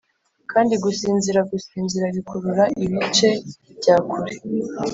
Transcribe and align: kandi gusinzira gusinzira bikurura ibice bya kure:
kandi 0.51 0.73
gusinzira 0.83 1.39
gusinzira 1.51 2.05
bikurura 2.15 2.63
ibice 2.83 3.29
bya 3.77 3.95
kure: 4.09 4.33